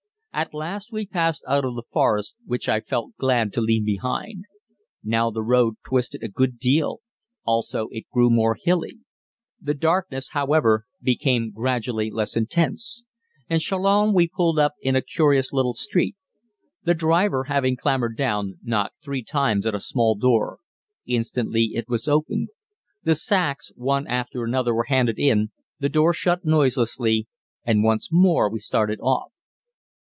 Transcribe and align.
At 0.33 0.53
last 0.53 0.93
we 0.93 1.05
passed 1.05 1.43
out 1.45 1.65
of 1.65 1.75
the 1.75 1.83
forest, 1.91 2.37
which 2.45 2.69
I 2.69 2.79
felt 2.79 3.17
glad 3.17 3.51
to 3.51 3.59
leave 3.59 3.83
behind. 3.83 4.45
Now 5.03 5.29
the 5.29 5.43
road 5.43 5.75
twisted 5.85 6.23
a 6.23 6.29
good 6.29 6.57
deal, 6.57 7.01
also 7.43 7.89
it 7.91 8.05
grew 8.13 8.29
more 8.29 8.57
hilly. 8.59 8.99
The 9.59 9.73
darkness, 9.73 10.29
however, 10.29 10.85
became 11.01 11.51
gradually 11.51 12.09
less 12.09 12.37
intense. 12.37 13.05
In 13.49 13.59
Chalons 13.59 14.13
we 14.15 14.25
pulled 14.29 14.57
up 14.57 14.71
in 14.81 14.95
a 14.95 15.01
curious 15.01 15.51
little 15.51 15.73
street. 15.73 16.15
The 16.81 16.93
driver, 16.95 17.43
having 17.49 17.75
clambered 17.75 18.15
down, 18.15 18.57
knocked 18.63 19.03
three 19.03 19.23
times 19.25 19.65
at 19.65 19.75
a 19.75 19.81
small 19.81 20.15
door. 20.15 20.59
Instantly 21.05 21.71
it 21.75 21.89
was 21.89 22.07
opened; 22.07 22.47
the 23.03 23.15
sacks, 23.15 23.69
one 23.75 24.07
after 24.07 24.45
another, 24.45 24.73
were 24.73 24.85
handed 24.85 25.19
in, 25.19 25.51
the 25.79 25.89
door 25.89 26.13
shut 26.13 26.45
noiselessly, 26.45 27.27
and 27.65 27.83
once 27.83 28.13
more 28.13 28.49
we 28.49 28.59
started 28.59 29.01
off. 29.01 29.33